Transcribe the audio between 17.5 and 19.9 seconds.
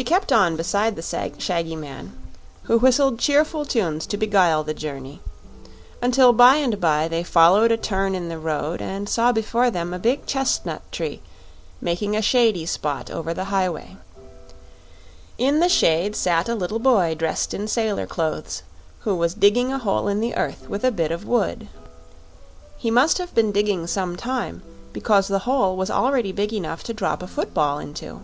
in sailor clothes, who was digging a